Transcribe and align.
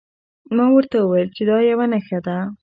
ما 0.55 0.65
ورته 0.75 0.97
وویل 0.99 1.29
چې 1.35 1.43
دا 1.49 1.57
یوه 1.71 1.85
نښه 1.91 2.19
ده. 2.25 2.37